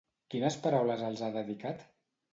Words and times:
Quines 0.33 0.57
paraules 0.63 1.05
els 1.11 1.23
ha 1.29 1.33
dedicat? 1.39 1.85